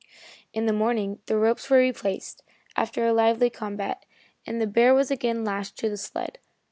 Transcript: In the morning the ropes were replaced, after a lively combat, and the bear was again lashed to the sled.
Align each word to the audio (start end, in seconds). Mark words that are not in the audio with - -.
In 0.51 0.65
the 0.65 0.73
morning 0.73 1.19
the 1.27 1.37
ropes 1.37 1.69
were 1.69 1.77
replaced, 1.77 2.41
after 2.75 3.05
a 3.05 3.13
lively 3.13 3.51
combat, 3.51 4.03
and 4.47 4.59
the 4.59 4.65
bear 4.65 4.95
was 4.95 5.11
again 5.11 5.45
lashed 5.45 5.77
to 5.77 5.89
the 5.89 5.95
sled. 5.97 6.39